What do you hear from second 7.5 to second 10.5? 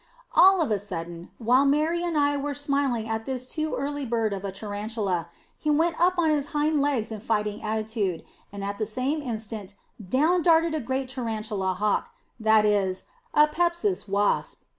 attitude, and at the same instant down